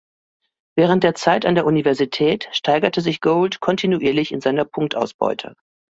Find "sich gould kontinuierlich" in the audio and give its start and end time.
3.01-4.31